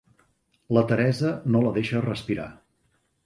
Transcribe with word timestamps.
La 0.77 0.81
Teresa 0.91 1.33
no 1.55 1.61
la 1.65 1.75
deixa 1.77 2.03
respirar. 2.07 2.49